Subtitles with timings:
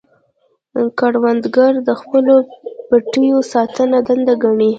[0.99, 2.35] کروندګر د خپلو
[2.89, 4.69] پټیو ساتنه دنده ګڼي